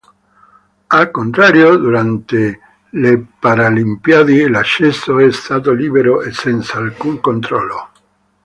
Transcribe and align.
Al 0.89 1.11
contrario 1.11 1.77
durante 1.77 2.59
le 2.93 3.23
paralimpiadi 3.39 4.49
l'accesso 4.49 5.19
è 5.19 5.31
stato 5.31 5.73
libero 5.73 6.23
e 6.23 6.31
senza 6.31 6.79
alcun 6.79 7.21
controllo. 7.21 7.89